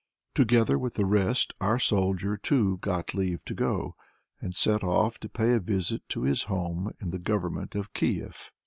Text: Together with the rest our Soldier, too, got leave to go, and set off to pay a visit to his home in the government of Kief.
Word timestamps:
Together 0.33 0.79
with 0.79 0.95
the 0.95 1.05
rest 1.05 1.53
our 1.61 1.77
Soldier, 1.77 2.35
too, 2.35 2.79
got 2.81 3.13
leave 3.13 3.45
to 3.45 3.53
go, 3.53 3.93
and 4.41 4.55
set 4.55 4.83
off 4.83 5.19
to 5.19 5.29
pay 5.29 5.53
a 5.53 5.59
visit 5.59 6.01
to 6.09 6.23
his 6.23 6.45
home 6.45 6.91
in 6.99 7.11
the 7.11 7.19
government 7.19 7.75
of 7.75 7.93
Kief. 7.93 8.51